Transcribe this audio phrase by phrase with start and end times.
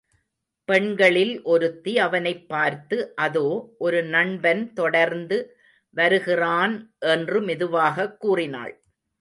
[0.65, 3.75] பெண்களில் ஒருத்தி அவனைப் பார்த்து அதோ,
[3.77, 5.57] ஒரு நண்பன் தொடர்ந்து
[5.89, 6.93] வருகிறான்
[6.99, 8.81] என்று மெதுவாகக் கூறினாள்.